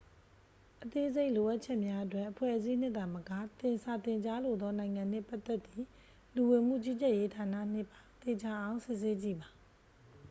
[0.83, 5.85] အသေးစိတ်လိုအပ်ချက်များအတွက် အဖွဲ့အစည်းနှင့်သာမက သင် စာသင်ကြားလိုသောနိုင်ငံနှင့်ပတ်သက်သည့်
[6.35, 9.49] လူဝင်မှုကြီးကြပ်ရေးဌာနနှင့်ပါ သေချာအောင်စစ်ဆေးကြည့်ပါ